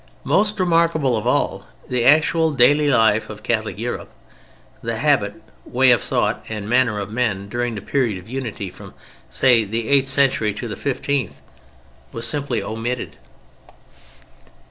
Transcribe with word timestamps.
Most 0.23 0.59
remarkable 0.59 1.15
of 1.15 1.27
all, 1.27 1.67
the 1.87 2.05
actual 2.05 2.49
daily 2.53 2.87
life 2.89 3.29
of 3.29 3.43
Catholic 3.43 3.77
Europe, 3.77 4.09
the 4.81 4.97
habit, 4.97 5.35
way 5.63 5.91
of 5.91 6.01
thought 6.01 6.43
and 6.49 6.67
manner 6.67 6.97
of 6.97 7.11
men, 7.11 7.47
during 7.47 7.75
the 7.75 7.81
period 7.83 8.17
of 8.17 8.27
unity—from, 8.27 8.95
say, 9.29 9.63
the 9.63 9.89
eighth 9.89 10.07
century 10.09 10.55
to 10.55 10.67
the 10.67 10.75
fifteenth—was 10.75 12.27
simply 12.27 12.63
omitted! 12.63 13.17